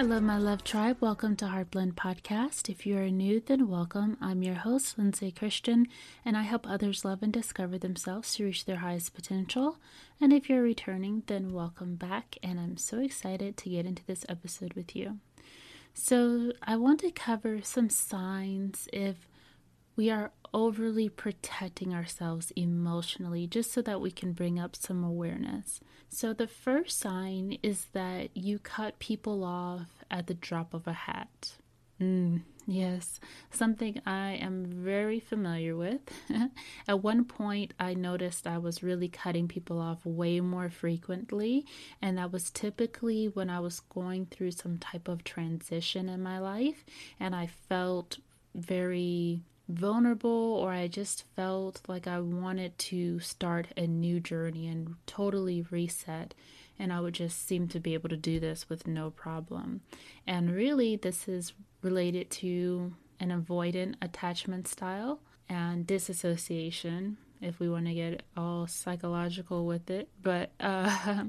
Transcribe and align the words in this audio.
Hello, 0.00 0.18
my 0.18 0.38
love 0.38 0.64
tribe. 0.64 0.96
Welcome 1.00 1.36
to 1.36 1.44
Heartblend 1.44 1.92
Podcast. 1.92 2.70
If 2.70 2.86
you 2.86 2.96
are 2.96 3.10
new, 3.10 3.38
then 3.38 3.68
welcome. 3.68 4.16
I'm 4.18 4.42
your 4.42 4.54
host, 4.54 4.96
Lindsay 4.96 5.30
Christian, 5.30 5.88
and 6.24 6.38
I 6.38 6.42
help 6.44 6.66
others 6.66 7.04
love 7.04 7.22
and 7.22 7.30
discover 7.30 7.76
themselves 7.76 8.34
to 8.34 8.44
reach 8.44 8.64
their 8.64 8.78
highest 8.78 9.12
potential. 9.12 9.76
And 10.18 10.32
if 10.32 10.48
you're 10.48 10.62
returning, 10.62 11.24
then 11.26 11.52
welcome 11.52 11.96
back. 11.96 12.38
And 12.42 12.58
I'm 12.58 12.78
so 12.78 12.98
excited 12.98 13.58
to 13.58 13.68
get 13.68 13.84
into 13.84 14.02
this 14.06 14.24
episode 14.26 14.72
with 14.72 14.96
you. 14.96 15.18
So, 15.92 16.52
I 16.62 16.76
want 16.76 17.00
to 17.00 17.10
cover 17.10 17.60
some 17.60 17.90
signs 17.90 18.88
if 18.94 19.28
we 20.00 20.08
are 20.08 20.32
overly 20.54 21.10
protecting 21.10 21.92
ourselves 21.92 22.54
emotionally 22.56 23.46
just 23.46 23.70
so 23.70 23.82
that 23.82 24.00
we 24.00 24.10
can 24.10 24.32
bring 24.32 24.58
up 24.58 24.74
some 24.74 25.04
awareness. 25.04 25.78
So, 26.08 26.32
the 26.32 26.46
first 26.46 26.98
sign 26.98 27.58
is 27.62 27.84
that 27.92 28.34
you 28.34 28.58
cut 28.58 28.98
people 28.98 29.44
off 29.44 30.02
at 30.10 30.26
the 30.26 30.32
drop 30.32 30.72
of 30.72 30.86
a 30.86 30.94
hat. 30.94 31.52
Mm, 32.00 32.40
yes, 32.66 33.20
something 33.50 34.00
I 34.06 34.38
am 34.40 34.64
very 34.64 35.20
familiar 35.20 35.76
with. 35.76 36.00
At 36.88 37.02
one 37.02 37.26
point, 37.26 37.74
I 37.78 37.92
noticed 37.92 38.46
I 38.46 38.56
was 38.56 38.82
really 38.82 39.08
cutting 39.08 39.48
people 39.48 39.78
off 39.78 40.06
way 40.06 40.40
more 40.40 40.70
frequently, 40.70 41.66
and 42.00 42.16
that 42.16 42.32
was 42.32 42.48
typically 42.48 43.26
when 43.26 43.50
I 43.50 43.60
was 43.60 43.80
going 43.80 44.28
through 44.30 44.52
some 44.52 44.78
type 44.78 45.08
of 45.08 45.24
transition 45.24 46.08
in 46.08 46.22
my 46.22 46.38
life, 46.38 46.86
and 47.20 47.36
I 47.36 47.48
felt 47.48 48.16
very 48.54 49.42
vulnerable 49.70 50.58
or 50.60 50.72
I 50.72 50.88
just 50.88 51.24
felt 51.36 51.80
like 51.88 52.06
I 52.06 52.20
wanted 52.20 52.76
to 52.78 53.20
start 53.20 53.68
a 53.76 53.86
new 53.86 54.20
journey 54.20 54.68
and 54.68 54.94
totally 55.06 55.64
reset. 55.70 56.34
And 56.78 56.92
I 56.92 57.00
would 57.00 57.14
just 57.14 57.46
seem 57.46 57.68
to 57.68 57.80
be 57.80 57.94
able 57.94 58.08
to 58.08 58.16
do 58.16 58.40
this 58.40 58.68
with 58.68 58.86
no 58.86 59.10
problem. 59.10 59.82
And 60.26 60.50
really, 60.50 60.96
this 60.96 61.28
is 61.28 61.52
related 61.82 62.30
to 62.30 62.94
an 63.20 63.30
avoidant 63.30 63.96
attachment 64.00 64.66
style 64.66 65.20
and 65.48 65.86
disassociation, 65.86 67.18
if 67.42 67.60
we 67.60 67.68
want 67.68 67.86
to 67.86 67.94
get 67.94 68.22
all 68.36 68.66
psychological 68.66 69.66
with 69.66 69.90
it. 69.90 70.08
But 70.22 70.52
uh, 70.60 71.24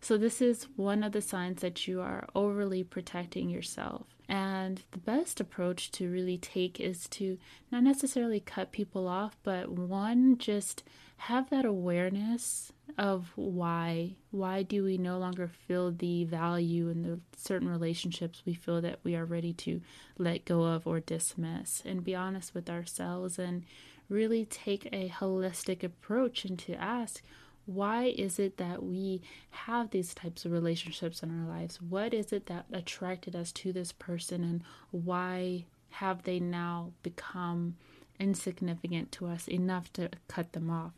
so, 0.00 0.16
this 0.16 0.40
is 0.40 0.68
one 0.76 1.02
of 1.02 1.12
the 1.12 1.22
signs 1.22 1.62
that 1.62 1.88
you 1.88 2.00
are 2.00 2.28
overly 2.34 2.84
protecting 2.84 3.50
yourself. 3.50 4.06
And 4.28 4.82
the 4.92 4.98
best 4.98 5.40
approach 5.40 5.90
to 5.92 6.10
really 6.10 6.38
take 6.38 6.80
is 6.80 7.08
to 7.08 7.38
not 7.70 7.82
necessarily 7.82 8.40
cut 8.40 8.72
people 8.72 9.08
off, 9.08 9.36
but 9.42 9.68
one, 9.68 10.38
just 10.38 10.84
have 11.18 11.50
that 11.50 11.64
awareness 11.64 12.72
of 12.98 13.32
why. 13.36 14.14
Why 14.30 14.62
do 14.62 14.84
we 14.84 14.98
no 14.98 15.18
longer 15.18 15.48
feel 15.48 15.90
the 15.90 16.24
value 16.24 16.88
in 16.88 17.02
the 17.02 17.20
certain 17.36 17.68
relationships 17.68 18.42
we 18.44 18.54
feel 18.54 18.80
that 18.80 19.00
we 19.04 19.14
are 19.14 19.24
ready 19.24 19.52
to 19.54 19.80
let 20.18 20.44
go 20.44 20.64
of 20.64 20.86
or 20.86 21.00
dismiss? 21.00 21.82
And 21.84 22.04
be 22.04 22.14
honest 22.14 22.54
with 22.54 22.70
ourselves 22.70 23.38
and 23.38 23.64
really 24.08 24.44
take 24.44 24.86
a 24.92 25.08
holistic 25.08 25.82
approach 25.82 26.44
and 26.44 26.58
to 26.60 26.74
ask, 26.74 27.22
why 27.66 28.06
is 28.16 28.38
it 28.38 28.56
that 28.56 28.82
we 28.82 29.22
have 29.50 29.90
these 29.90 30.14
types 30.14 30.44
of 30.44 30.52
relationships 30.52 31.22
in 31.22 31.30
our 31.30 31.48
lives? 31.48 31.80
What 31.80 32.12
is 32.12 32.32
it 32.32 32.46
that 32.46 32.66
attracted 32.72 33.36
us 33.36 33.52
to 33.52 33.72
this 33.72 33.92
person, 33.92 34.42
and 34.42 34.62
why 34.90 35.66
have 35.90 36.24
they 36.24 36.40
now 36.40 36.92
become 37.02 37.76
insignificant 38.18 39.12
to 39.12 39.26
us 39.26 39.48
enough 39.48 39.92
to 39.94 40.10
cut 40.28 40.52
them 40.52 40.70
off? 40.70 40.92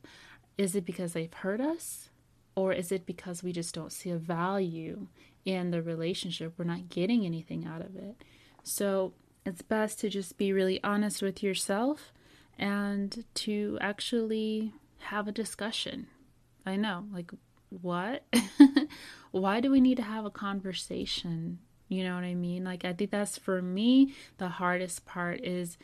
Is 0.57 0.75
it 0.75 0.85
because 0.85 1.13
they've 1.13 1.33
hurt 1.33 1.61
us? 1.61 2.11
Or 2.57 2.73
is 2.73 2.93
it 2.93 3.05
because 3.05 3.43
we 3.43 3.53
just 3.53 3.75
don't 3.75 3.93
see 3.93 4.11
a 4.11 4.17
value 4.17 5.09
in 5.45 5.71
the 5.73 5.83
relationship? 5.83 6.55
We're 6.57 6.65
not 6.65 6.89
getting 6.89 7.27
anything 7.27 7.67
out 7.67 7.81
of 7.81 7.97
it. 7.97 8.17
So 8.63 9.13
it's 9.45 9.63
best 9.63 9.99
to 10.01 10.09
just 10.09 10.39
be 10.39 10.53
really 10.53 10.83
honest 10.85 11.21
with 11.21 11.43
yourself 11.43 12.13
and 12.57 13.25
to 13.35 13.77
actually 13.81 14.73
have 14.99 15.27
a 15.27 15.33
discussion 15.33 16.07
I 16.67 16.77
know. 16.77 17.05
Like, 17.13 17.31
what? 17.69 18.25
Why 19.31 19.61
do 19.61 19.71
we 19.71 19.81
need 19.81 19.97
to 19.97 20.03
have 20.03 20.25
a 20.25 20.31
conversation? 20.31 21.59
You 21.89 22.05
know 22.05 22.15
what 22.15 22.25
I 22.25 22.35
mean? 22.35 22.65
Like, 22.65 22.85
I 22.85 22.93
think 22.93 23.11
that's 23.11 23.37
for 23.37 23.61
me 23.61 24.15
the 24.39 24.49
hardest 24.49 25.05
part 25.07 25.45
is 25.45 25.77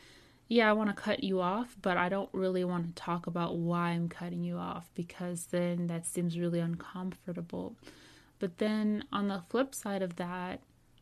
yeah, 0.51 0.69
I 0.69 0.73
want 0.73 0.89
to 0.89 1.01
cut 1.01 1.23
you 1.23 1.39
off, 1.39 1.77
but 1.81 1.95
I 1.95 2.09
don't 2.09 2.27
really 2.33 2.65
want 2.65 2.85
to 2.85 3.01
talk 3.01 3.25
about 3.25 3.55
why 3.55 3.91
I'm 3.91 4.09
cutting 4.09 4.43
you 4.43 4.57
off 4.57 4.91
because 4.95 5.45
then 5.45 5.87
that 5.87 6.05
seems 6.05 6.37
really 6.37 6.59
uncomfortable. 6.59 7.77
But 8.37 8.57
then 8.57 9.05
on 9.13 9.29
the 9.29 9.43
flip 9.47 9.73
side 9.73 10.01
of 10.01 10.17
that, 10.17 10.59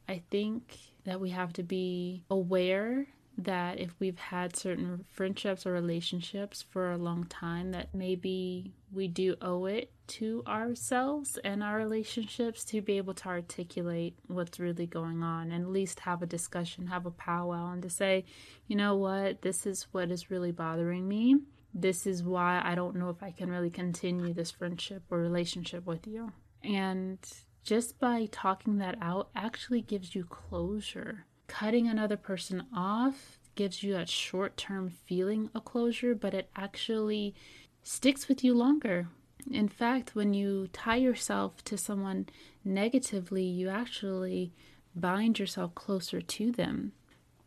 I 0.08 0.22
think 0.30 0.78
that 1.04 1.20
we 1.20 1.32
have 1.32 1.52
to 1.54 1.64
be 1.64 2.22
aware 2.30 3.08
that 3.44 3.80
if 3.80 3.94
we've 4.00 4.20
had 4.20 4.56
certain 4.56 5.06
friendships 5.12 5.66
or 5.66 5.72
relationships 5.72 6.64
for 6.70 6.92
a 6.92 6.98
long 6.98 7.26
time, 7.26 7.72
that 7.72 7.94
maybe 7.94 8.74
we 8.92 9.08
do 9.08 9.36
owe 9.42 9.66
it 9.66 9.92
to 10.08 10.44
ourselves 10.48 11.38
and 11.44 11.64
our 11.64 11.78
relationships 11.78 12.66
to 12.66 12.82
be 12.82 12.98
able 12.98 13.14
to 13.14 13.28
articulate 13.28 14.18
what's 14.28 14.60
really 14.60 14.88
going 14.88 15.24
on 15.24 15.52
and 15.52 15.64
at 15.64 15.70
least 15.70 16.02
have 16.02 16.22
a 16.22 16.28
discussion, 16.28 16.88
have 16.88 17.06
a 17.06 17.12
powwow, 17.12 17.72
and 17.72 17.84
to 17.84 17.90
say, 17.90 18.26
you 18.68 18.76
know 18.76 18.96
what, 18.96 19.42
this 19.42 19.66
is 19.66 19.88
what 19.92 20.12
is 20.12 20.32
really 20.32 20.52
bothering 20.52 21.08
me. 21.08 21.38
This 21.74 22.08
is 22.08 22.24
why 22.24 22.62
I 22.64 22.74
don't 22.74 22.96
know 22.96 23.10
if 23.10 23.22
I 23.22 23.32
can 23.32 23.50
really 23.50 23.70
continue 23.70 24.34
this 24.34 24.52
friendship 24.52 25.04
or 25.12 25.20
relationship 25.20 25.86
with 25.86 26.08
you. 26.08 26.32
And 26.64 27.20
just 27.64 28.00
by 28.00 28.28
talking 28.32 28.80
that 28.80 28.98
out 29.02 29.30
actually 29.36 29.82
gives 29.82 30.16
you 30.16 30.24
closure 30.24 31.26
cutting 31.50 31.90
another 31.90 32.16
person 32.16 32.64
off 32.74 33.38
gives 33.56 33.84
you 33.84 33.98
a 33.98 34.06
short 34.06 34.56
term 34.56 34.90
feeling 34.90 35.50
of 35.54 35.66
closure, 35.66 36.16
but 36.16 36.34
it 36.34 36.50
actually 36.56 37.36
sticks 37.84 38.30
with 38.30 38.42
you 38.44 38.54
longer. 38.54 39.10
In 39.52 39.68
fact, 39.68 40.16
when 40.16 40.34
you 40.34 40.70
tie 40.72 40.98
yourself 40.98 41.62
to 41.66 41.78
someone 41.78 42.28
negatively, 42.64 43.44
you 43.44 43.68
actually 43.68 44.54
bind 44.96 45.40
yourself 45.40 45.76
closer 45.76 46.22
to 46.22 46.52
them. 46.52 46.94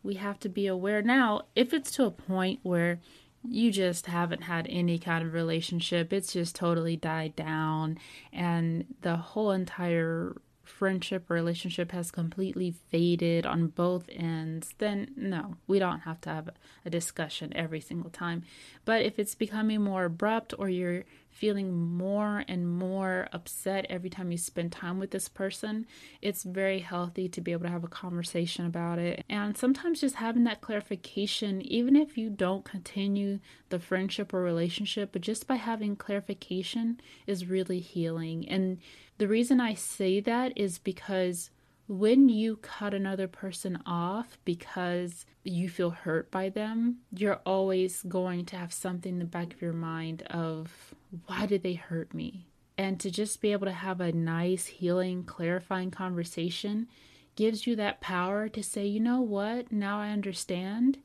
We 0.03 0.15
have 0.15 0.39
to 0.41 0.49
be 0.49 0.67
aware 0.67 1.01
now 1.01 1.43
if 1.55 1.73
it's 1.73 1.93
to 1.93 2.05
a 2.05 2.11
point 2.11 2.61
where 2.63 3.01
you 3.49 3.71
just 3.71 4.07
haven't 4.07 4.43
had 4.43 4.67
any 4.69 4.99
kind 4.99 5.27
of 5.27 5.33
relationship, 5.33 6.13
it's 6.13 6.33
just 6.33 6.55
totally 6.55 6.97
died 6.97 7.35
down, 7.37 7.99
and 8.33 8.85
the 9.01 9.17
whole 9.17 9.51
entire 9.51 10.37
friendship 10.79 11.29
relationship 11.29 11.93
has 11.93 12.11
completely 12.11 12.75
faded 12.91 13.47
on 13.47 13.69
both 13.69 14.09
ends, 14.11 14.75
then 14.79 15.13
no, 15.17 15.57
we 15.67 15.79
don't 15.79 16.01
have 16.01 16.21
to 16.23 16.31
have 16.31 16.51
a 16.85 16.91
discussion 16.91 17.53
every 17.55 17.81
single 17.81 18.11
time. 18.11 18.43
But 18.85 19.03
if 19.03 19.19
it's 19.19 19.35
becoming 19.35 19.83
more 19.83 20.05
abrupt 20.07 20.55
or 20.59 20.69
you're 20.69 21.05
feeling 21.33 21.73
more 21.73 22.45
and 22.47 22.69
more 22.69 23.29
upset 23.33 23.87
every 23.89 24.11
time 24.11 24.31
you 24.31 24.39
spend 24.39 24.71
time 24.71 24.99
with 24.99 25.11
this 25.11 25.29
person, 25.29 25.87
it's 26.21 26.45
very 26.45 26.81
healthy 26.81 27.29
to 27.29 27.41
be 27.41 27.53
able 27.53 27.65
to 27.65 27.71
have 27.71 27.85
a 27.85 27.89
conversation 27.89 28.67
about 28.67 28.99
it. 28.99 29.25
And 29.29 29.57
sometimes 29.57 30.03
just 30.03 30.17
having 30.17 30.45
that 30.45 30.61
clarification, 30.61 31.63
even 31.63 31.97
if 31.97 32.17
you 32.19 32.31
don't 32.31 32.65
continue 32.65 33.41
the 33.71 33.79
friendship 33.79 34.33
or 34.33 34.43
relationship, 34.43 35.11
but 35.13 35.23
just 35.23 35.47
by 35.47 35.57
having 35.57 35.97
clarification 35.97 37.01
is 37.27 37.47
really 37.47 37.81
healing. 37.81 38.49
And 38.49 38.79
the 39.19 39.27
reason 39.29 39.61
I 39.61 39.75
say 39.75 40.21
that 40.21 40.53
is 40.57 40.79
because 40.79 41.51
when 41.89 42.29
you 42.29 42.57
cut 42.57 42.95
another 42.95 43.27
person 43.27 43.79
off 43.85 44.39
because 44.45 45.27
you 45.45 45.69
feel 45.69 45.91
hurt 45.91 46.31
by 46.31 46.49
them, 46.49 46.99
you're 47.11 47.41
always 47.45 48.03
going 48.03 48.45
to 48.47 48.57
have 48.57 48.73
something 48.73 49.15
in 49.15 49.19
the 49.19 49.25
back 49.25 49.55
of 49.55 49.63
your 49.63 49.73
mind 49.73 50.23
of 50.23 50.95
why 51.27 51.47
did 51.47 51.63
they 51.63 51.75
hurt 51.75 52.15
me? 52.15 52.47
And 52.79 52.99
to 53.01 53.11
just 53.11 53.41
be 53.41 53.53
able 53.53 53.67
to 53.67 53.73
have 53.73 54.01
a 54.01 54.13
nice, 54.13 54.67
healing, 54.67 55.25
clarifying 55.25 55.91
conversation 55.91 56.89
gives 57.37 57.67
you 57.67 57.77
that 57.77 58.01
power 58.01 58.49
to 58.49 58.63
say, 58.63 58.87
you 58.87 59.01
know 59.01 59.21
what, 59.21 59.71
now 59.73 60.01
I 60.01 60.11
understand, 60.11 60.99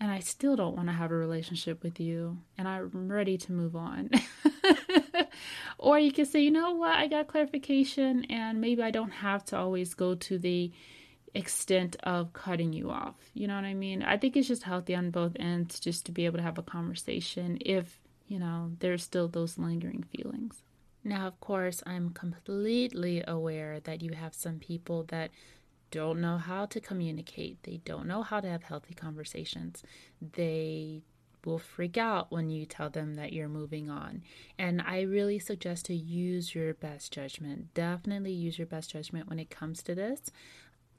and 0.00 0.10
I 0.10 0.20
still 0.20 0.56
don't 0.56 0.76
want 0.76 0.88
to 0.88 0.94
have 0.94 1.10
a 1.10 1.16
relationship 1.16 1.82
with 1.82 2.00
you, 2.00 2.38
and 2.56 2.66
I'm 2.66 3.10
ready 3.10 3.36
to 3.38 3.52
move 3.52 3.76
on. 3.76 4.10
or 5.78 5.98
you 5.98 6.12
can 6.12 6.26
say, 6.26 6.40
you 6.40 6.50
know 6.50 6.72
what, 6.72 6.96
I 6.96 7.06
got 7.06 7.26
clarification, 7.26 8.24
and 8.30 8.60
maybe 8.60 8.82
I 8.82 8.90
don't 8.90 9.10
have 9.10 9.44
to 9.46 9.58
always 9.58 9.94
go 9.94 10.14
to 10.14 10.38
the 10.38 10.72
extent 11.34 11.96
of 12.04 12.32
cutting 12.32 12.72
you 12.72 12.90
off. 12.90 13.16
You 13.34 13.48
know 13.48 13.56
what 13.56 13.64
I 13.64 13.74
mean? 13.74 14.02
I 14.02 14.16
think 14.16 14.36
it's 14.36 14.48
just 14.48 14.62
healthy 14.62 14.94
on 14.94 15.10
both 15.10 15.36
ends 15.38 15.80
just 15.80 16.06
to 16.06 16.12
be 16.12 16.26
able 16.26 16.38
to 16.38 16.44
have 16.44 16.58
a 16.58 16.62
conversation 16.62 17.58
if, 17.60 17.98
you 18.34 18.40
know, 18.40 18.72
there's 18.80 19.04
still 19.04 19.28
those 19.28 19.58
lingering 19.58 20.04
feelings. 20.10 20.64
Now, 21.04 21.28
of 21.28 21.38
course, 21.38 21.84
I'm 21.86 22.10
completely 22.10 23.22
aware 23.28 23.78
that 23.78 24.02
you 24.02 24.14
have 24.14 24.34
some 24.34 24.58
people 24.58 25.04
that 25.04 25.30
don't 25.92 26.20
know 26.20 26.38
how 26.38 26.66
to 26.66 26.80
communicate. 26.80 27.62
They 27.62 27.76
don't 27.84 28.08
know 28.08 28.24
how 28.24 28.40
to 28.40 28.48
have 28.48 28.64
healthy 28.64 28.92
conversations. 28.92 29.84
They 30.20 31.02
will 31.44 31.60
freak 31.60 31.96
out 31.96 32.32
when 32.32 32.50
you 32.50 32.66
tell 32.66 32.90
them 32.90 33.14
that 33.14 33.32
you're 33.32 33.48
moving 33.48 33.88
on. 33.88 34.22
And 34.58 34.82
I 34.82 35.02
really 35.02 35.38
suggest 35.38 35.86
to 35.86 35.94
use 35.94 36.56
your 36.56 36.74
best 36.74 37.12
judgment. 37.12 37.72
Definitely 37.72 38.32
use 38.32 38.58
your 38.58 38.66
best 38.66 38.90
judgment 38.90 39.28
when 39.28 39.38
it 39.38 39.48
comes 39.48 39.80
to 39.84 39.94
this. 39.94 40.22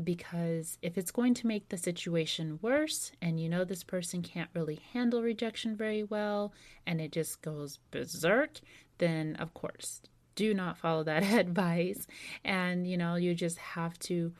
Because 0.03 0.77
if 0.81 0.97
it's 0.97 1.11
going 1.11 1.33
to 1.35 1.47
make 1.47 1.69
the 1.69 1.77
situation 1.77 2.59
worse 2.61 3.11
and 3.21 3.39
you 3.39 3.47
know 3.47 3.63
this 3.63 3.83
person 3.83 4.21
can't 4.21 4.49
really 4.53 4.81
handle 4.93 5.21
rejection 5.21 5.75
very 5.75 6.03
well 6.03 6.53
and 6.85 6.99
it 6.99 7.11
just 7.11 7.41
goes 7.41 7.79
berserk, 7.91 8.59
then 8.97 9.35
of 9.37 9.53
course 9.53 10.01
do 10.35 10.53
not 10.53 10.77
follow 10.77 11.03
that 11.03 11.23
advice. 11.39 12.05
And 12.43 12.87
you 12.87 12.97
know, 12.97 13.15
you 13.15 13.33
just 13.33 13.57
have 13.57 13.97
to 13.99 14.33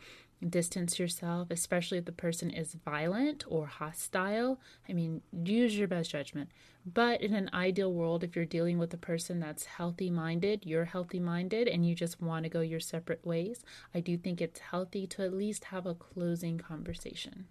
distance 0.50 1.00
yourself, 1.00 1.50
especially 1.52 1.98
if 1.98 2.06
the 2.06 2.12
person 2.12 2.50
is 2.50 2.76
violent 2.86 3.44
or 3.48 3.66
hostile. 3.66 4.60
I 4.88 4.94
mean, 4.94 5.22
use 5.32 5.78
your 5.78 5.88
best 5.88 6.12
judgment. 6.12 6.50
But 6.86 7.22
in 7.22 7.34
an 7.34 7.50
ideal 7.54 7.92
world, 7.92 8.24
if 8.24 8.36
you're 8.36 8.46
dealing 8.46 8.78
with 8.78 8.94
a 8.94 8.98
person 8.98 9.40
that's 9.40 9.66
healthy 9.66 10.10
minded, 10.10 10.66
you're 10.66 10.86
healthy 10.86 11.20
minded, 11.20 11.68
and 11.68 11.88
you 11.88 11.96
just 11.96 12.22
want 12.22 12.44
to 12.44 12.50
go 12.50 12.62
your 12.62 12.80
separate 12.80 13.26
ways, 13.26 13.64
I 13.94 14.02
do 14.02 14.18
think 14.18 14.40
it's 14.40 14.60
healthy 14.60 15.08
to 15.08 15.24
at 15.24 15.34
least 15.34 15.66
have 15.66 15.86
a 15.86 15.96
closing 15.96 16.60
conversation. 16.60 17.48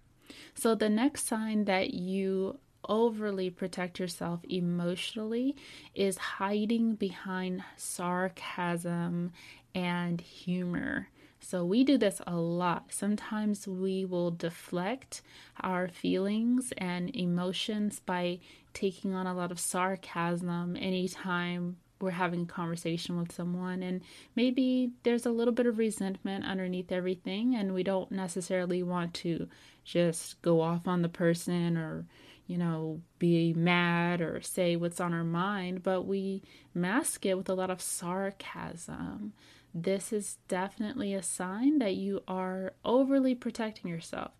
So, 0.53 0.73
the 0.73 0.89
next 0.89 1.27
sign 1.27 1.65
that 1.65 1.93
you 1.93 2.59
overly 2.87 3.49
protect 3.49 3.99
yourself 3.99 4.39
emotionally 4.47 5.55
is 5.93 6.17
hiding 6.17 6.95
behind 6.95 7.63
sarcasm 7.77 9.31
and 9.73 10.21
humor. 10.21 11.09
So 11.45 11.63
we 11.63 11.83
do 11.83 11.99
this 11.99 12.21
a 12.25 12.37
lot. 12.37 12.85
Sometimes 12.89 13.67
we 13.67 14.03
will 14.03 14.31
deflect 14.31 15.21
our 15.61 15.87
feelings 15.87 16.73
and 16.75 17.15
emotions 17.15 17.99
by 17.99 18.39
taking 18.73 19.13
on 19.13 19.27
a 19.27 19.33
lot 19.35 19.51
of 19.51 19.59
sarcasm 19.59 20.75
anytime 20.75 21.77
we're 22.01 22.09
having 22.11 22.41
a 22.41 22.45
conversation 22.45 23.17
with 23.17 23.31
someone 23.31 23.81
and 23.81 24.01
maybe 24.35 24.91
there's 25.03 25.25
a 25.25 25.31
little 25.31 25.53
bit 25.53 25.65
of 25.65 25.77
resentment 25.77 26.43
underneath 26.43 26.91
everything 26.91 27.55
and 27.55 27.73
we 27.73 27.83
don't 27.83 28.11
necessarily 28.11 28.83
want 28.83 29.13
to 29.13 29.47
just 29.85 30.41
go 30.41 30.59
off 30.59 30.87
on 30.87 31.03
the 31.03 31.09
person 31.09 31.77
or 31.77 32.05
you 32.47 32.57
know 32.57 32.99
be 33.17 33.53
mad 33.53 34.19
or 34.19 34.41
say 34.41 34.75
what's 34.75 34.99
on 34.99 35.13
our 35.13 35.23
mind 35.23 35.83
but 35.83 36.01
we 36.01 36.43
mask 36.73 37.25
it 37.25 37.37
with 37.37 37.47
a 37.47 37.53
lot 37.53 37.69
of 37.69 37.81
sarcasm 37.81 39.31
this 39.75 40.13
is 40.13 40.37
definitely 40.47 41.13
a 41.13 41.21
sign 41.21 41.79
that 41.79 41.95
you 41.95 42.23
are 42.29 42.73
overly 42.85 43.35
protecting 43.35 43.91
yourself. 43.91 44.31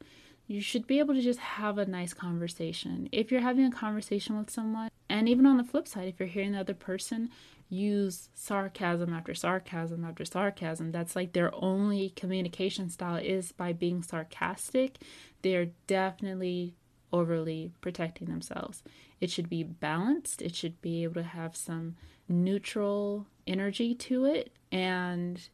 You 0.48 0.62
should 0.62 0.88
be 0.88 1.00
able 1.00 1.14
to 1.14 1.22
just 1.22 1.40
have 1.40 1.78
a 1.78 1.86
nice 1.86 2.14
conversation. 2.14 3.10
If 3.12 3.32
you're 3.32 3.42
having 3.42 3.66
a 3.66 3.72
conversation 3.72 4.38
with 4.38 4.50
someone, 4.50 4.90
and 5.10 5.28
even 5.28 5.46
on 5.46 5.58
the 5.58 5.66
flip 5.66 5.90
side, 5.90 6.08
if 6.08 6.20
you're 6.20 6.30
hearing 6.30 6.54
the 6.54 6.60
other 6.60 6.74
person 6.74 7.30
use 7.68 8.30
sarcasm 8.34 9.12
after 9.12 9.34
sarcasm 9.34 10.06
after 10.06 10.24
sarcasm, 10.24 10.92
that's 10.94 11.18
like 11.18 11.34
their 11.34 11.54
only 11.56 12.12
communication 12.12 12.90
style 12.90 13.18
is 13.18 13.52
by 13.52 13.74
being 13.74 14.04
sarcastic, 14.04 15.00
they're 15.42 15.72
definitely 15.88 16.76
overly 17.12 17.74
protecting 17.82 18.30
themselves. 18.30 18.84
It 19.20 19.32
should 19.32 19.50
be 19.50 19.64
balanced, 19.64 20.42
it 20.42 20.56
should 20.56 20.82
be 20.82 21.04
able 21.04 21.16
to 21.16 21.24
have 21.24 21.58
some 21.58 21.96
neutral 22.30 23.28
energy 23.48 23.94
to 23.94 24.26
it 24.26 24.52
and 24.76 25.48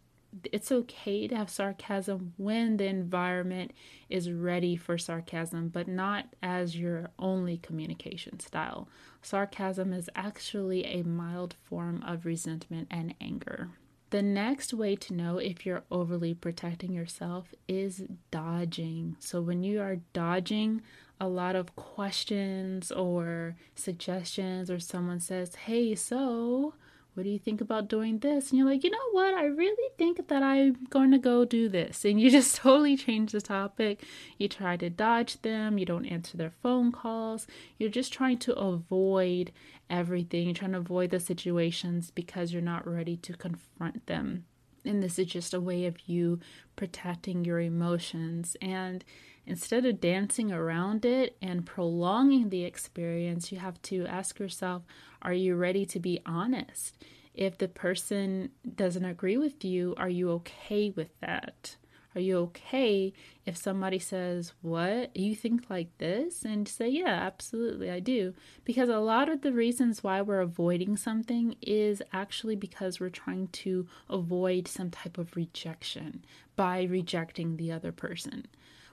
it's 0.45 0.71
okay 0.71 1.27
to 1.27 1.35
have 1.35 1.49
sarcasm 1.49 2.33
when 2.37 2.77
the 2.77 2.85
environment 2.85 3.71
is 4.09 4.31
ready 4.31 4.75
for 4.75 4.97
sarcasm, 4.97 5.67
but 5.67 5.87
not 5.87 6.25
as 6.41 6.75
your 6.75 7.11
only 7.19 7.57
communication 7.57 8.39
style. 8.39 8.89
Sarcasm 9.21 9.93
is 9.93 10.09
actually 10.15 10.85
a 10.85 11.03
mild 11.03 11.53
form 11.63 12.01
of 12.03 12.25
resentment 12.25 12.87
and 12.89 13.13
anger. 13.21 13.69
The 14.09 14.23
next 14.23 14.73
way 14.73 14.95
to 14.95 15.13
know 15.13 15.37
if 15.37 15.67
you're 15.67 15.83
overly 15.91 16.33
protecting 16.33 16.93
yourself 16.93 17.53
is 17.67 18.05
dodging. 18.31 19.17
So, 19.19 19.39
when 19.39 19.61
you 19.61 19.81
are 19.81 19.97
dodging 20.13 20.81
a 21.19 21.27
lot 21.27 21.55
of 21.55 21.75
questions 21.75 22.91
or 22.91 23.55
suggestions, 23.75 24.71
or 24.71 24.79
someone 24.79 25.19
says, 25.19 25.55
Hey, 25.55 25.93
so 25.93 26.73
what 27.13 27.23
do 27.23 27.29
you 27.29 27.39
think 27.39 27.59
about 27.59 27.89
doing 27.89 28.19
this? 28.19 28.49
And 28.49 28.57
you're 28.57 28.67
like, 28.67 28.83
you 28.83 28.89
know 28.89 29.09
what? 29.11 29.33
I 29.33 29.45
really 29.45 29.89
think 29.97 30.29
that 30.29 30.41
I'm 30.41 30.87
going 30.89 31.11
to 31.11 31.17
go 31.17 31.43
do 31.43 31.67
this. 31.67 32.05
And 32.05 32.21
you 32.21 32.31
just 32.39 32.55
totally 32.55 32.95
change 32.95 33.33
the 33.33 33.41
topic. 33.41 34.03
You 34.37 34.47
try 34.47 34.77
to 34.77 34.89
dodge 34.89 35.41
them. 35.41 35.77
You 35.77 35.85
don't 35.85 36.05
answer 36.05 36.37
their 36.37 36.53
phone 36.63 36.91
calls. 36.91 37.47
You're 37.77 37.89
just 37.89 38.13
trying 38.13 38.37
to 38.39 38.55
avoid 38.55 39.51
everything. 39.89 40.45
You're 40.45 40.55
trying 40.55 40.71
to 40.71 40.77
avoid 40.77 41.09
the 41.09 41.19
situations 41.19 42.11
because 42.11 42.53
you're 42.53 42.61
not 42.61 42.87
ready 42.87 43.17
to 43.17 43.33
confront 43.33 44.07
them. 44.07 44.45
And 44.85 45.03
this 45.03 45.19
is 45.19 45.27
just 45.27 45.53
a 45.53 45.61
way 45.61 45.85
of 45.85 46.07
you 46.07 46.39
protecting 46.75 47.43
your 47.45 47.59
emotions. 47.59 48.55
And 48.61 49.03
instead 49.45 49.85
of 49.85 50.01
dancing 50.01 50.51
around 50.51 51.05
it 51.05 51.37
and 51.41 51.65
prolonging 51.65 52.49
the 52.49 52.63
experience, 52.63 53.51
you 53.51 53.59
have 53.59 53.81
to 53.83 54.05
ask 54.05 54.39
yourself, 54.39 54.83
are 55.21 55.33
you 55.33 55.55
ready 55.55 55.85
to 55.85 55.99
be 55.99 56.19
honest? 56.25 56.95
If 57.33 57.57
the 57.57 57.67
person 57.67 58.51
doesn't 58.75 59.05
agree 59.05 59.37
with 59.37 59.63
you, 59.63 59.93
are 59.97 60.09
you 60.09 60.31
okay 60.31 60.89
with 60.89 61.17
that? 61.21 61.75
Are 62.13 62.21
you 62.21 62.37
okay 62.39 63.13
if 63.45 63.55
somebody 63.55 63.97
says, 63.97 64.53
What? 64.61 65.15
You 65.15 65.33
think 65.33 65.69
like 65.69 65.97
this? 65.97 66.43
And 66.43 66.67
say, 66.67 66.89
Yeah, 66.89 67.07
absolutely, 67.07 67.89
I 67.89 68.01
do. 68.01 68.33
Because 68.65 68.89
a 68.89 68.99
lot 68.99 69.29
of 69.29 69.41
the 69.41 69.53
reasons 69.53 70.03
why 70.03 70.21
we're 70.21 70.41
avoiding 70.41 70.97
something 70.97 71.55
is 71.61 72.01
actually 72.11 72.57
because 72.57 72.99
we're 72.99 73.09
trying 73.09 73.47
to 73.47 73.87
avoid 74.09 74.67
some 74.67 74.91
type 74.91 75.17
of 75.17 75.35
rejection 75.37 76.25
by 76.57 76.83
rejecting 76.83 77.55
the 77.55 77.71
other 77.71 77.93
person. 77.93 78.47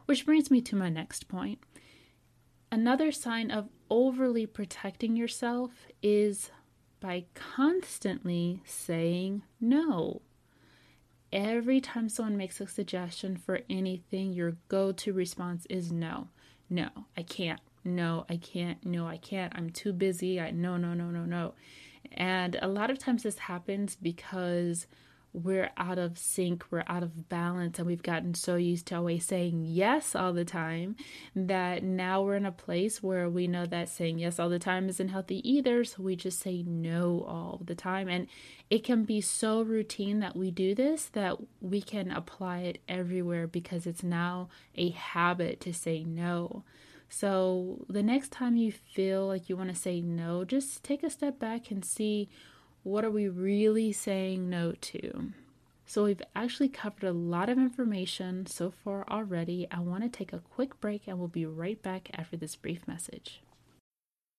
Which 0.08 0.24
brings 0.24 0.50
me 0.50 0.62
to 0.62 0.74
my 0.74 0.88
next 0.88 1.28
point. 1.28 1.58
Another 2.72 3.12
sign 3.12 3.50
of 3.50 3.68
overly 3.90 4.46
protecting 4.46 5.16
yourself 5.16 5.86
is 6.02 6.50
by 6.98 7.26
constantly 7.34 8.62
saying 8.64 9.42
no. 9.60 10.22
Every 11.30 11.82
time 11.82 12.08
someone 12.08 12.38
makes 12.38 12.58
a 12.58 12.66
suggestion 12.66 13.36
for 13.36 13.60
anything, 13.68 14.32
your 14.32 14.56
go 14.68 14.92
to 14.92 15.12
response 15.12 15.66
is 15.68 15.92
no. 15.92 16.28
No, 16.70 16.88
I 17.14 17.22
can't. 17.22 17.60
No, 17.84 18.24
I 18.30 18.38
can't. 18.38 18.82
No, 18.86 19.06
I 19.06 19.18
can't. 19.18 19.52
I'm 19.54 19.68
too 19.68 19.92
busy. 19.92 20.40
I 20.40 20.52
no, 20.52 20.78
no, 20.78 20.94
no, 20.94 21.10
no, 21.10 21.26
no. 21.26 21.52
And 22.12 22.58
a 22.62 22.68
lot 22.68 22.90
of 22.90 22.98
times 22.98 23.24
this 23.24 23.40
happens 23.40 23.94
because 23.94 24.86
we're 25.32 25.70
out 25.76 25.98
of 25.98 26.18
sync, 26.18 26.64
we're 26.70 26.84
out 26.86 27.02
of 27.02 27.28
balance, 27.28 27.78
and 27.78 27.86
we've 27.86 28.02
gotten 28.02 28.34
so 28.34 28.56
used 28.56 28.86
to 28.86 28.96
always 28.96 29.24
saying 29.24 29.62
yes 29.64 30.14
all 30.14 30.32
the 30.32 30.44
time 30.44 30.96
that 31.36 31.82
now 31.82 32.22
we're 32.22 32.36
in 32.36 32.46
a 32.46 32.52
place 32.52 33.02
where 33.02 33.28
we 33.28 33.46
know 33.46 33.66
that 33.66 33.88
saying 33.88 34.18
yes 34.18 34.38
all 34.38 34.48
the 34.48 34.58
time 34.58 34.88
isn't 34.88 35.08
healthy 35.08 35.48
either. 35.48 35.84
So 35.84 36.02
we 36.02 36.16
just 36.16 36.40
say 36.40 36.62
no 36.66 37.24
all 37.28 37.60
the 37.64 37.74
time. 37.74 38.08
And 38.08 38.26
it 38.70 38.84
can 38.84 39.04
be 39.04 39.20
so 39.20 39.62
routine 39.62 40.20
that 40.20 40.36
we 40.36 40.50
do 40.50 40.74
this 40.74 41.06
that 41.06 41.36
we 41.60 41.82
can 41.82 42.10
apply 42.10 42.60
it 42.60 42.78
everywhere 42.88 43.46
because 43.46 43.86
it's 43.86 44.02
now 44.02 44.48
a 44.76 44.90
habit 44.90 45.60
to 45.62 45.72
say 45.72 46.04
no. 46.04 46.64
So 47.08 47.86
the 47.88 48.02
next 48.02 48.32
time 48.32 48.56
you 48.56 48.72
feel 48.72 49.26
like 49.26 49.48
you 49.48 49.56
want 49.56 49.70
to 49.70 49.74
say 49.74 50.00
no, 50.00 50.44
just 50.44 50.84
take 50.84 51.02
a 51.02 51.10
step 51.10 51.38
back 51.38 51.70
and 51.70 51.84
see 51.84 52.28
what 52.82 53.04
are 53.04 53.10
we 53.10 53.28
really 53.28 53.92
saying 53.92 54.48
no 54.48 54.72
to? 54.72 55.32
So, 55.86 56.04
we've 56.04 56.22
actually 56.36 56.68
covered 56.68 57.04
a 57.04 57.12
lot 57.12 57.48
of 57.48 57.56
information 57.56 58.44
so 58.44 58.70
far 58.70 59.06
already. 59.08 59.66
I 59.70 59.80
want 59.80 60.02
to 60.02 60.10
take 60.10 60.34
a 60.34 60.40
quick 60.40 60.78
break 60.80 61.08
and 61.08 61.18
we'll 61.18 61.28
be 61.28 61.46
right 61.46 61.82
back 61.82 62.10
after 62.12 62.36
this 62.36 62.56
brief 62.56 62.86
message. 62.86 63.40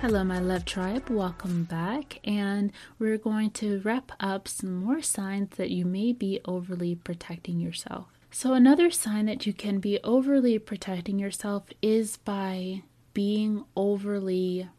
Hello, 0.00 0.24
my 0.24 0.38
love 0.38 0.64
tribe. 0.64 1.10
Welcome 1.10 1.64
back. 1.64 2.20
And 2.24 2.72
we're 2.98 3.18
going 3.18 3.50
to 3.50 3.82
wrap 3.84 4.12
up 4.18 4.48
some 4.48 4.76
more 4.76 5.02
signs 5.02 5.58
that 5.58 5.68
you 5.68 5.84
may 5.84 6.14
be 6.14 6.40
overly 6.46 6.94
protecting 6.94 7.60
yourself. 7.60 8.06
So, 8.30 8.54
another 8.54 8.90
sign 8.90 9.26
that 9.26 9.44
you 9.46 9.52
can 9.52 9.78
be 9.78 10.00
overly 10.02 10.58
protecting 10.58 11.18
yourself 11.18 11.64
is 11.82 12.16
by 12.16 12.82
being 13.12 13.66
overly 13.76 14.70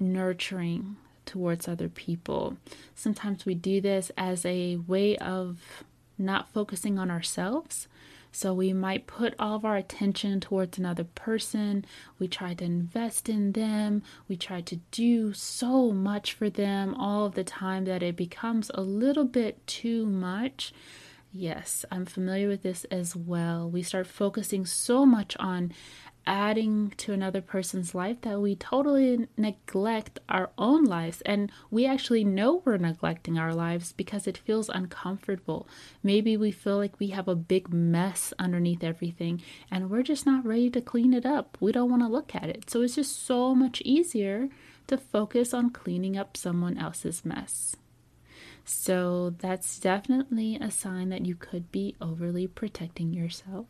nurturing 0.00 0.96
towards 1.26 1.68
other 1.68 1.90
people. 1.90 2.56
Sometimes 2.94 3.44
we 3.44 3.54
do 3.54 3.82
this 3.82 4.10
as 4.16 4.46
a 4.46 4.76
way 4.76 5.18
of 5.18 5.84
not 6.16 6.48
focusing 6.48 6.98
on 6.98 7.10
ourselves. 7.10 7.88
So 8.32 8.54
we 8.54 8.72
might 8.72 9.06
put 9.06 9.34
all 9.38 9.56
of 9.56 9.64
our 9.64 9.76
attention 9.76 10.40
towards 10.40 10.78
another 10.78 11.04
person. 11.04 11.84
We 12.18 12.28
try 12.28 12.54
to 12.54 12.64
invest 12.64 13.28
in 13.28 13.52
them. 13.52 14.02
We 14.26 14.36
try 14.36 14.62
to 14.62 14.76
do 14.90 15.34
so 15.34 15.92
much 15.92 16.32
for 16.32 16.48
them 16.48 16.94
all 16.94 17.26
of 17.26 17.34
the 17.34 17.44
time 17.44 17.84
that 17.84 18.02
it 18.02 18.16
becomes 18.16 18.70
a 18.72 18.80
little 18.80 19.26
bit 19.26 19.64
too 19.66 20.06
much. 20.06 20.72
Yes, 21.30 21.84
I'm 21.90 22.06
familiar 22.06 22.48
with 22.48 22.62
this 22.62 22.84
as 22.84 23.14
well. 23.14 23.68
We 23.68 23.82
start 23.82 24.06
focusing 24.06 24.66
so 24.66 25.06
much 25.06 25.36
on 25.38 25.72
adding 26.26 26.92
to 26.96 27.12
another 27.12 27.40
person's 27.40 27.94
life 27.94 28.20
that 28.22 28.40
we 28.40 28.54
totally 28.54 29.26
neglect 29.36 30.18
our 30.28 30.50
own 30.56 30.84
lives. 30.84 31.20
And 31.22 31.50
we 31.70 31.86
actually 31.86 32.24
know 32.24 32.62
we're 32.64 32.76
neglecting 32.76 33.38
our 33.38 33.54
lives 33.54 33.92
because 33.92 34.26
it 34.26 34.38
feels 34.38 34.68
uncomfortable. 34.68 35.66
Maybe 36.02 36.36
we 36.36 36.50
feel 36.50 36.76
like 36.76 36.98
we 36.98 37.08
have 37.08 37.28
a 37.28 37.34
big 37.34 37.72
mess 37.72 38.32
underneath 38.38 38.84
everything 38.84 39.42
and 39.70 39.90
we're 39.90 40.02
just 40.02 40.26
not 40.26 40.46
ready 40.46 40.70
to 40.70 40.80
clean 40.80 41.12
it 41.12 41.26
up. 41.26 41.58
We 41.60 41.72
don't 41.72 41.90
want 41.90 42.02
to 42.02 42.08
look 42.08 42.34
at 42.34 42.48
it. 42.48 42.70
So 42.70 42.82
it's 42.82 42.94
just 42.94 43.24
so 43.24 43.54
much 43.54 43.80
easier 43.84 44.48
to 44.86 44.96
focus 44.96 45.52
on 45.52 45.70
cleaning 45.70 46.16
up 46.16 46.36
someone 46.36 46.78
else's 46.78 47.24
mess. 47.24 47.76
So 48.64 49.34
that's 49.38 49.78
definitely 49.78 50.56
a 50.56 50.70
sign 50.70 51.08
that 51.08 51.26
you 51.26 51.34
could 51.34 51.72
be 51.72 51.96
overly 52.00 52.46
protecting 52.46 53.12
yourself. 53.12 53.66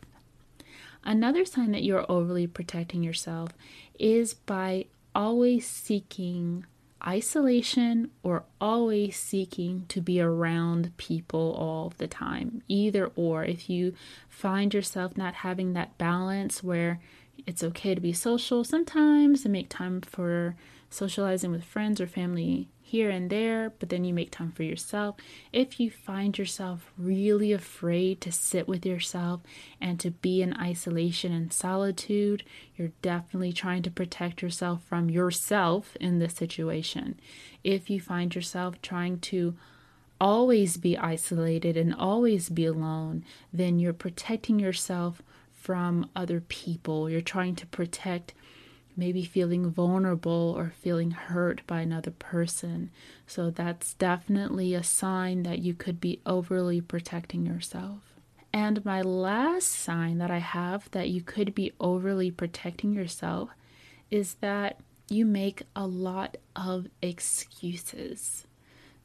Another 1.03 1.45
sign 1.45 1.71
that 1.71 1.83
you're 1.83 2.09
overly 2.09 2.47
protecting 2.47 3.03
yourself 3.03 3.51
is 3.99 4.33
by 4.33 4.85
always 5.13 5.67
seeking 5.67 6.65
isolation 7.05 8.09
or 8.23 8.45
always 8.61 9.17
seeking 9.17 9.85
to 9.89 9.99
be 9.99 10.21
around 10.21 10.95
people 10.97 11.53
all 11.59 11.93
the 11.97 12.07
time. 12.07 12.61
Either 12.67 13.11
or, 13.15 13.43
if 13.43 13.69
you 13.69 13.93
find 14.29 14.73
yourself 14.73 15.17
not 15.17 15.35
having 15.35 15.73
that 15.73 15.97
balance 15.97 16.63
where 16.63 17.01
it's 17.45 17.63
okay 17.63 17.93
to 17.93 18.01
be 18.01 18.13
social 18.13 18.63
sometimes 18.63 19.43
and 19.43 19.51
make 19.51 19.67
time 19.67 19.99
for 20.01 20.55
socializing 20.89 21.51
with 21.51 21.63
friends 21.63 21.99
or 21.99 22.07
family 22.07 22.69
here 22.93 23.09
and 23.09 23.31
there, 23.31 23.73
but 23.79 23.89
then 23.89 24.03
you 24.03 24.13
make 24.13 24.29
time 24.29 24.51
for 24.51 24.61
yourself. 24.61 25.15
If 25.51 25.79
you 25.79 25.89
find 25.89 26.37
yourself 26.37 26.93
really 26.95 27.51
afraid 27.51 28.21
to 28.21 28.31
sit 28.31 28.67
with 28.67 28.85
yourself 28.85 29.41
and 29.81 29.99
to 29.99 30.11
be 30.11 30.43
in 30.43 30.55
isolation 30.57 31.33
and 31.33 31.51
solitude, 31.51 32.43
you're 32.77 32.91
definitely 33.01 33.51
trying 33.51 33.81
to 33.81 33.89
protect 33.89 34.43
yourself 34.43 34.83
from 34.83 35.09
yourself 35.09 35.97
in 35.99 36.19
this 36.19 36.35
situation. 36.35 37.19
If 37.63 37.89
you 37.89 37.99
find 37.99 38.35
yourself 38.35 38.79
trying 38.83 39.21
to 39.21 39.55
always 40.21 40.77
be 40.77 40.95
isolated 40.95 41.75
and 41.75 41.95
always 41.95 42.47
be 42.49 42.67
alone, 42.67 43.25
then 43.51 43.79
you're 43.79 43.93
protecting 43.93 44.59
yourself 44.59 45.23
from 45.51 46.11
other 46.15 46.41
people. 46.41 47.09
You're 47.09 47.21
trying 47.21 47.55
to 47.55 47.65
protect 47.65 48.35
maybe 48.95 49.23
feeling 49.23 49.69
vulnerable 49.69 50.53
or 50.55 50.73
feeling 50.81 51.11
hurt 51.11 51.65
by 51.67 51.81
another 51.81 52.11
person. 52.11 52.91
So 53.27 53.49
that's 53.49 53.93
definitely 53.95 54.73
a 54.73 54.83
sign 54.83 55.43
that 55.43 55.59
you 55.59 55.73
could 55.73 55.99
be 55.99 56.19
overly 56.25 56.81
protecting 56.81 57.45
yourself. 57.45 57.99
And 58.53 58.85
my 58.85 59.01
last 59.01 59.71
sign 59.71 60.19
that 60.19 60.29
I 60.29 60.37
have 60.37 60.89
that 60.91 61.09
you 61.09 61.21
could 61.21 61.55
be 61.55 61.73
overly 61.79 62.29
protecting 62.29 62.93
yourself 62.93 63.49
is 64.11 64.35
that 64.35 64.79
you 65.09 65.25
make 65.25 65.63
a 65.75 65.87
lot 65.87 66.37
of 66.55 66.87
excuses. 67.01 68.45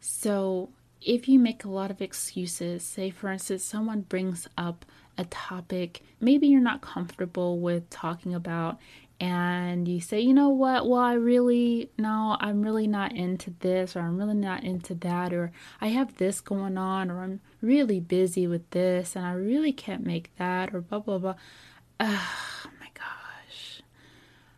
So, 0.00 0.68
if 1.00 1.28
you 1.28 1.38
make 1.38 1.64
a 1.64 1.70
lot 1.70 1.90
of 1.90 2.02
excuses, 2.02 2.82
say 2.82 3.10
for 3.10 3.30
instance, 3.30 3.62
someone 3.62 4.02
brings 4.02 4.48
up 4.58 4.84
a 5.16 5.24
topic 5.24 6.02
maybe 6.20 6.46
you're 6.46 6.60
not 6.60 6.80
comfortable 6.80 7.58
with 7.58 7.88
talking 7.90 8.34
about, 8.34 8.78
and 9.20 9.88
you 9.88 10.00
say, 10.00 10.20
you 10.20 10.32
know 10.32 10.48
what, 10.48 10.88
well, 10.88 11.00
I 11.00 11.14
really, 11.14 11.90
no, 11.98 12.36
I'm 12.38 12.62
really 12.62 12.86
not 12.86 13.12
into 13.12 13.52
this, 13.60 13.96
or 13.96 14.00
I'm 14.00 14.16
really 14.16 14.34
not 14.34 14.62
into 14.62 14.94
that, 14.96 15.32
or 15.32 15.50
I 15.80 15.88
have 15.88 16.16
this 16.16 16.40
going 16.40 16.78
on, 16.78 17.10
or 17.10 17.22
I'm 17.22 17.40
really 17.60 17.98
busy 17.98 18.46
with 18.46 18.70
this, 18.70 19.16
and 19.16 19.26
I 19.26 19.32
really 19.32 19.72
can't 19.72 20.06
make 20.06 20.30
that, 20.36 20.72
or 20.72 20.80
blah, 20.80 21.00
blah, 21.00 21.18
blah. 21.18 21.34
Oh 21.98 22.26
my 22.78 22.88
gosh. 22.94 23.82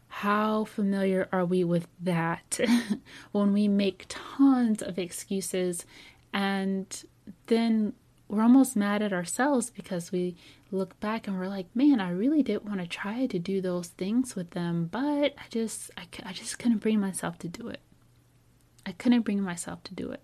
How 0.09 0.65
familiar 0.65 1.27
are 1.33 1.47
we 1.47 1.65
with 1.65 1.89
that 1.99 2.61
when 3.33 3.55
we 3.55 3.67
make 3.67 4.05
tons 4.09 4.83
of 4.83 4.99
excuses 4.99 5.87
and 6.35 7.05
then 7.47 7.95
we're 8.31 8.43
almost 8.43 8.77
mad 8.77 9.03
at 9.03 9.13
ourselves 9.13 9.71
because 9.71 10.13
we 10.13 10.37
look 10.71 10.99
back 11.01 11.27
and 11.27 11.37
we're 11.37 11.49
like, 11.49 11.67
man, 11.75 12.01
I 12.01 12.11
really 12.11 12.45
did 12.45 12.65
want 12.65 12.81
to 12.81 12.87
try 12.87 13.27
to 13.27 13.39
do 13.41 13.61
those 13.61 13.89
things 13.89 14.37
with 14.37 14.51
them, 14.51 14.89
but 14.91 15.35
I 15.37 15.43
just, 15.51 15.91
I, 15.97 16.05
I 16.25 16.33
just 16.33 16.59
couldn't 16.59 16.79
bring 16.79 17.01
myself 17.01 17.39
to 17.41 17.49
do 17.49 17.69
it. 17.69 17.81
I 18.87 18.93
couldn't 18.93 19.23
bring 19.23 19.43
myself 19.43 19.83
to 19.85 19.95
do 19.95 20.13
it. 20.13 20.23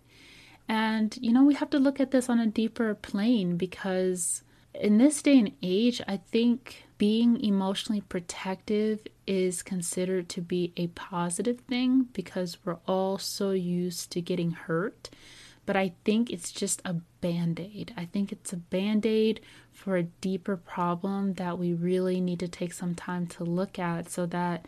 And, 0.69 1.19
you 1.21 1.33
know, 1.33 1.45
we 1.45 1.55
have 1.55 1.71
to 1.71 1.81
look 1.81 1.99
at 1.99 2.13
this 2.13 2.29
on 2.29 2.39
a 2.39 2.47
deeper 2.47 2.95
plane 2.95 3.57
because 3.57 4.45
in 4.73 4.99
this 4.99 5.21
day 5.21 5.39
and 5.41 5.53
age, 5.61 6.01
I 6.07 6.19
think 6.19 6.85
being 6.99 7.41
emotionally 7.41 8.03
protective 8.03 9.01
is 9.27 9.63
considered 9.63 10.29
to 10.31 10.41
be 10.41 10.73
a 10.77 10.87
positive 10.89 11.61
thing 11.61 12.07
because 12.13 12.59
we're 12.65 12.79
all 12.87 13.19
so 13.19 13.51
used 13.51 14.13
to 14.13 14.21
getting 14.21 14.53
hurt 14.53 15.11
but 15.67 15.77
I 15.77 15.93
think 16.05 16.31
it's 16.31 16.53
just 16.53 16.81
a 16.85 16.95
band 17.21 17.61
aid. 17.61 17.93
I 17.97 18.07
think 18.07 18.33
it's 18.33 18.53
a 18.53 18.57
band 18.57 19.05
aid 19.05 19.41
for 19.73 19.97
a 19.97 20.05
deeper 20.05 20.57
problem 20.57 21.35
that 21.35 21.59
we 21.59 21.75
really 21.75 22.21
need 22.21 22.41
to 22.41 22.49
take 22.49 22.73
some 22.73 22.95
time 22.95 23.27
to 23.29 23.45
look 23.45 23.79
at 23.79 24.09
so 24.09 24.25
that 24.27 24.67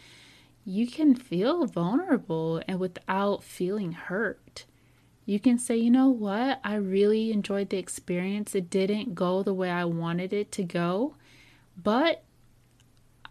you 0.64 0.87
can 0.87 1.14
feel 1.14 1.64
vulnerable 1.67 2.61
and 2.69 2.78
without 2.78 3.43
feeling 3.43 3.93
hurt. 3.93 4.67
You 5.25 5.38
can 5.38 5.59
say, 5.59 5.76
you 5.76 5.90
know 5.90 6.09
what, 6.09 6.61
I 6.64 6.75
really 6.75 7.33
enjoyed 7.33 7.71
the 7.71 7.78
experience. 7.78 8.55
It 8.55 8.69
didn't 8.69 9.14
go 9.14 9.43
the 9.43 9.55
way 9.55 9.71
I 9.71 9.85
wanted 9.85 10.33
it 10.33 10.50
to 10.52 10.62
go, 10.62 11.14
but 11.83 12.25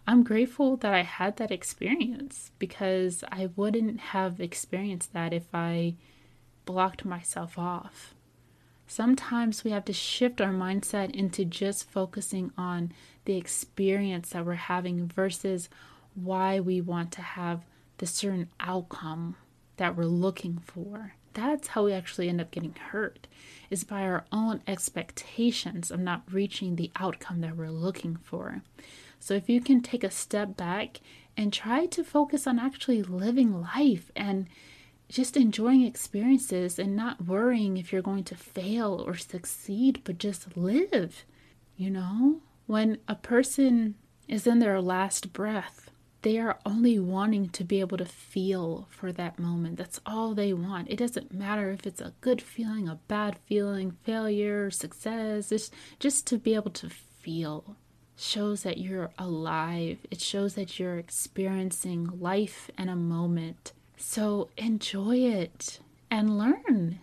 I'm 0.06 0.22
grateful 0.22 0.76
that 0.78 0.94
I 0.94 1.02
had 1.02 1.36
that 1.36 1.50
experience 1.50 2.50
because 2.58 3.22
I 3.30 3.50
wouldn't 3.56 4.00
have 4.00 4.40
experienced 4.40 5.12
that 5.12 5.34
if 5.34 5.46
I 5.52 5.96
blocked 6.68 7.02
myself 7.02 7.58
off. 7.58 8.14
Sometimes 8.86 9.64
we 9.64 9.70
have 9.70 9.86
to 9.86 9.92
shift 9.94 10.38
our 10.38 10.52
mindset 10.52 11.10
into 11.12 11.46
just 11.46 11.90
focusing 11.90 12.52
on 12.58 12.92
the 13.24 13.38
experience 13.38 14.28
that 14.30 14.44
we're 14.44 14.52
having 14.52 15.06
versus 15.06 15.70
why 16.14 16.60
we 16.60 16.82
want 16.82 17.10
to 17.12 17.22
have 17.22 17.64
the 17.96 18.06
certain 18.06 18.50
outcome 18.60 19.34
that 19.78 19.96
we're 19.96 20.04
looking 20.04 20.58
for. 20.58 21.14
That's 21.32 21.68
how 21.68 21.86
we 21.86 21.94
actually 21.94 22.28
end 22.28 22.38
up 22.38 22.50
getting 22.50 22.74
hurt, 22.74 23.28
is 23.70 23.82
by 23.82 24.02
our 24.02 24.26
own 24.30 24.60
expectations 24.66 25.90
of 25.90 26.00
not 26.00 26.30
reaching 26.30 26.76
the 26.76 26.90
outcome 26.96 27.40
that 27.40 27.56
we're 27.56 27.70
looking 27.70 28.16
for. 28.16 28.60
So, 29.18 29.32
if 29.32 29.48
you 29.48 29.62
can 29.62 29.80
take 29.80 30.04
a 30.04 30.10
step 30.10 30.54
back 30.54 31.00
and 31.34 31.50
try 31.50 31.86
to 31.86 32.04
focus 32.04 32.46
on 32.46 32.58
actually 32.58 33.02
living 33.02 33.62
life 33.62 34.10
and 34.14 34.48
just 35.08 35.36
enjoying 35.36 35.82
experiences 35.82 36.78
and 36.78 36.94
not 36.94 37.24
worrying 37.26 37.76
if 37.76 37.92
you're 37.92 38.02
going 38.02 38.24
to 38.24 38.36
fail 38.36 39.02
or 39.06 39.16
succeed, 39.16 40.02
but 40.04 40.18
just 40.18 40.56
live. 40.56 41.24
You 41.76 41.90
know, 41.90 42.42
when 42.66 42.98
a 43.08 43.14
person 43.14 43.94
is 44.26 44.46
in 44.46 44.58
their 44.58 44.80
last 44.80 45.32
breath, 45.32 45.90
they 46.22 46.38
are 46.38 46.58
only 46.66 46.98
wanting 46.98 47.48
to 47.50 47.64
be 47.64 47.80
able 47.80 47.96
to 47.96 48.04
feel 48.04 48.88
for 48.90 49.12
that 49.12 49.38
moment. 49.38 49.78
That's 49.78 50.00
all 50.04 50.34
they 50.34 50.52
want. 50.52 50.90
It 50.90 50.96
doesn't 50.96 51.32
matter 51.32 51.70
if 51.70 51.86
it's 51.86 52.00
a 52.00 52.14
good 52.20 52.42
feeling, 52.42 52.88
a 52.88 52.98
bad 53.08 53.38
feeling, 53.46 53.92
failure, 54.02 54.70
success. 54.70 55.52
It's 55.52 55.70
just 56.00 56.26
to 56.26 56.38
be 56.38 56.54
able 56.54 56.72
to 56.72 56.90
feel 56.90 57.76
shows 58.16 58.64
that 58.64 58.78
you're 58.78 59.12
alive. 59.16 59.98
It 60.10 60.20
shows 60.20 60.54
that 60.54 60.78
you're 60.78 60.98
experiencing 60.98 62.10
life 62.20 62.68
and 62.76 62.90
a 62.90 62.96
moment 62.96 63.72
so 63.98 64.48
enjoy 64.56 65.16
it 65.16 65.80
and 66.10 66.38
learn. 66.38 67.00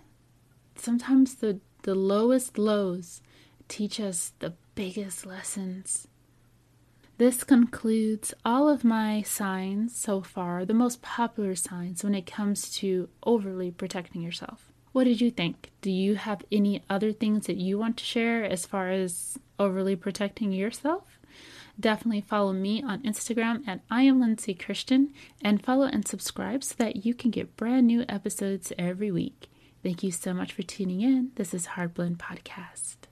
Sometimes 0.75 1.35
the, 1.35 1.59
the 1.83 1.95
lowest 1.95 2.57
lows 2.57 3.21
teach 3.67 3.99
us 3.99 4.33
the 4.39 4.53
biggest 4.73 5.25
lessons. 5.25 6.07
This 7.17 7.43
concludes 7.45 8.33
all 8.43 8.67
of 8.67 8.83
my 8.83 9.21
signs 9.21 9.95
so 9.95 10.21
far, 10.21 10.65
the 10.65 10.73
most 10.73 11.01
popular 11.01 11.55
signs 11.55 12.03
when 12.03 12.13
it 12.13 12.25
comes 12.25 12.69
to 12.77 13.07
overly 13.23 13.71
protecting 13.71 14.21
yourself. 14.21 14.71
What 14.91 15.05
did 15.05 15.21
you 15.21 15.31
think? 15.31 15.71
Do 15.81 15.91
you 15.91 16.15
have 16.15 16.43
any 16.51 16.83
other 16.89 17.11
things 17.11 17.47
that 17.47 17.57
you 17.57 17.77
want 17.77 17.97
to 17.97 18.03
share 18.05 18.43
as 18.43 18.65
far 18.65 18.91
as 18.91 19.37
overly 19.59 19.95
protecting 19.95 20.51
yourself? 20.51 21.14
Definitely 21.79 22.21
follow 22.21 22.53
me 22.53 22.81
on 22.81 23.01
Instagram 23.03 23.67
at 23.67 23.81
I 23.91 24.03
am 24.03 24.19
Lindsay 24.21 24.53
Christian 24.53 25.13
and 25.41 25.63
follow 25.63 25.85
and 25.85 26.07
subscribe 26.07 26.63
so 26.63 26.75
that 26.77 27.05
you 27.05 27.13
can 27.13 27.31
get 27.31 27.57
brand 27.57 27.87
new 27.87 28.05
episodes 28.07 28.71
every 28.77 29.11
week. 29.11 29.49
Thank 29.83 30.01
you 30.01 30.11
so 30.11 30.33
much 30.33 30.53
for 30.53 30.63
tuning 30.63 31.01
in. 31.01 31.31
This 31.35 31.53
is 31.53 31.67
Heartblend 31.67 32.17
Podcast. 32.17 33.04